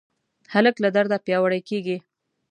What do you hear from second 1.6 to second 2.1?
کېږي.